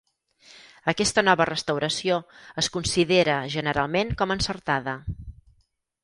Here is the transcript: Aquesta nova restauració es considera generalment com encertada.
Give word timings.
Aquesta 0.91 1.23
nova 1.25 1.45
restauració 1.49 2.17
es 2.61 2.69
considera 2.77 3.35
generalment 3.57 4.15
com 4.23 4.33
encertada. 4.37 4.97